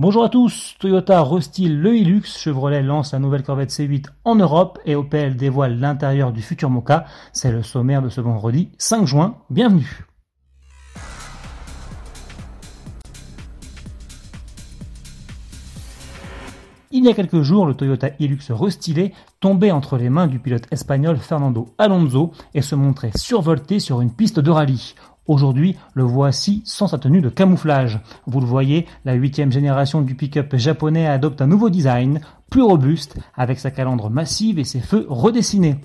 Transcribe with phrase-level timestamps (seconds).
[0.00, 4.78] Bonjour à tous, Toyota restyle le Hilux, Chevrolet lance la nouvelle Corvette C8 en Europe
[4.84, 7.04] et Opel dévoile l'intérieur du futur Mocha.
[7.32, 10.06] C'est le sommaire de ce vendredi 5 juin, bienvenue.
[16.92, 20.68] Il y a quelques jours, le Toyota Hilux restylé tombait entre les mains du pilote
[20.70, 24.94] espagnol Fernando Alonso et se montrait survolté sur une piste de rallye.
[25.28, 28.00] Aujourd'hui, le voici sans sa tenue de camouflage.
[28.26, 33.18] Vous le voyez, la huitième génération du pick-up japonais adopte un nouveau design, plus robuste,
[33.36, 35.76] avec sa calandre massive et ses feux redessinés.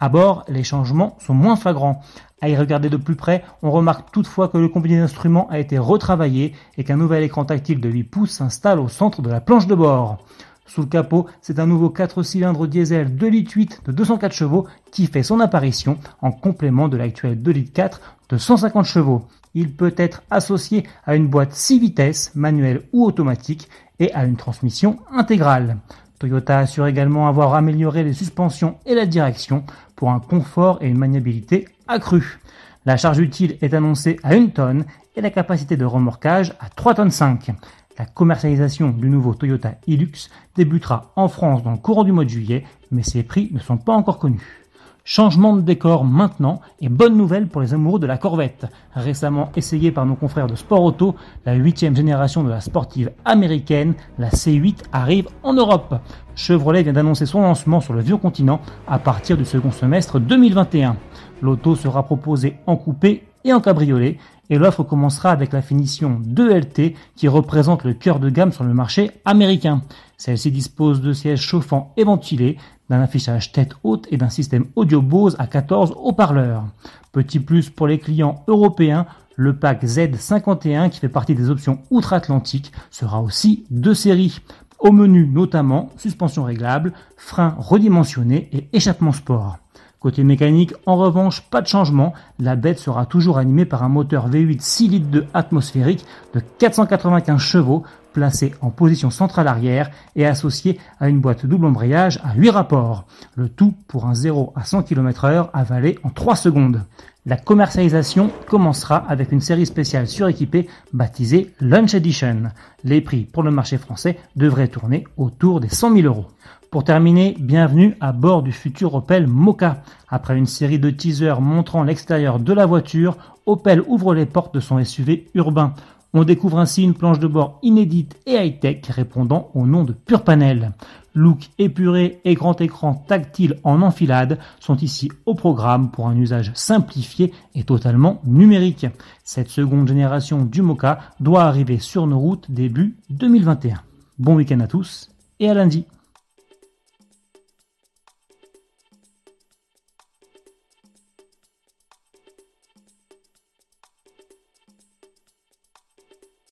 [0.00, 2.00] À bord, les changements sont moins flagrants.
[2.40, 5.76] À y regarder de plus près, on remarque toutefois que le combiné d'instruments a été
[5.76, 9.66] retravaillé et qu'un nouvel écran tactile de 8 pouces s'installe au centre de la planche
[9.66, 10.24] de bord.
[10.66, 14.66] Sous le capot, c'est un nouveau 4 cylindres diesel 2 litres 8 de 204 chevaux
[14.90, 19.26] qui fait son apparition en complément de l'actuel 2 litres 4 de 150 chevaux.
[19.54, 24.36] Il peut être associé à une boîte 6 vitesses, manuelle ou automatique, et à une
[24.36, 25.78] transmission intégrale.
[26.18, 30.98] Toyota assure également avoir amélioré les suspensions et la direction pour un confort et une
[30.98, 32.40] maniabilité accrue.
[32.84, 36.94] La charge utile est annoncée à 1 tonne et la capacité de remorquage à 3
[36.94, 37.50] tonnes 5.
[37.98, 42.30] La commercialisation du nouveau Toyota Hilux débutera en France dans le courant du mois de
[42.30, 44.66] juillet, mais ses prix ne sont pas encore connus.
[45.08, 48.66] Changement de décor maintenant et bonne nouvelle pour les amoureux de la Corvette.
[48.92, 51.14] Récemment essayée par nos confrères de Sport Auto,
[51.46, 55.94] la huitième génération de la sportive américaine, la C8 arrive en Europe.
[56.34, 60.96] Chevrolet vient d'annoncer son lancement sur le vieux continent à partir du second semestre 2021.
[61.40, 64.18] L'auto sera proposée en coupé et en cabriolet
[64.50, 68.74] et l'offre commencera avec la finition 2LT qui représente le cœur de gamme sur le
[68.74, 69.82] marché américain.
[70.16, 72.56] Celle-ci dispose de sièges chauffants et ventilés,
[72.88, 76.64] d'un affichage tête haute et d'un système audio Bose à 14 haut-parleurs.
[77.12, 82.72] Petit plus pour les clients européens, le pack Z51 qui fait partie des options outre-Atlantique
[82.90, 84.40] sera aussi de série.
[84.78, 89.58] Au menu notamment suspension réglable, frein redimensionné et échappement sport.
[90.06, 92.14] Côté mécanique, en revanche, pas de changement.
[92.38, 97.40] La bête sera toujours animée par un moteur V8 6 litres de atmosphérique de 495
[97.40, 97.82] chevaux
[98.16, 103.04] placé en position centrale arrière et associé à une boîte double embrayage à 8 rapports.
[103.34, 106.82] Le tout pour un 0 à 100 km heure avalé en 3 secondes.
[107.26, 112.44] La commercialisation commencera avec une série spéciale suréquipée baptisée Lunch Edition.
[112.84, 116.28] Les prix pour le marché français devraient tourner autour des 100 000 euros.
[116.70, 119.82] Pour terminer, bienvenue à bord du futur Opel Mocha.
[120.08, 124.60] Après une série de teasers montrant l'extérieur de la voiture, Opel ouvre les portes de
[124.60, 125.74] son SUV urbain.
[126.12, 130.22] On découvre ainsi une planche de bord inédite et high-tech répondant au nom de Pure
[130.22, 130.72] Panel.
[131.14, 136.52] Look épuré et grand écran tactile en enfilade sont ici au programme pour un usage
[136.54, 138.86] simplifié et totalement numérique.
[139.24, 143.80] Cette seconde génération du Mocha doit arriver sur nos routes début 2021.
[144.18, 145.86] Bon week-end à tous et à lundi.